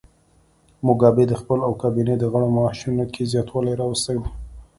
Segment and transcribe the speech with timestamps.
[0.85, 4.23] موګابي د خپل او کابینې د غړو معاشونو کې زیاتوالی راوستی و.